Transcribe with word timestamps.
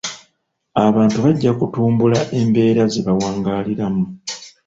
Abantu 0.85 1.17
bajja 1.23 1.51
kutumbula 1.59 2.19
embeera 2.39 2.83
ze 2.93 3.01
bawangaaliramu. 3.07 4.03